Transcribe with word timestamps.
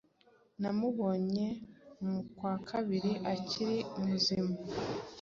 Namubonye 0.61 1.47
ku 2.35 2.41
wa 2.47 2.57
Kabiri 2.69 3.11
akiri 3.33 3.77
muzima 4.03 4.55